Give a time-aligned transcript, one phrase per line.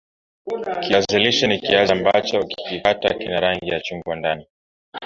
[0.79, 4.45] Kiazi lishe ni kiazi ambacho ukikikata kina rangi ya chungwa ndani